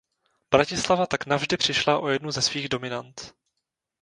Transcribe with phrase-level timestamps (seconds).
[0.51, 3.33] Bratislava tak navždy přišla o jednu ze svých dominant.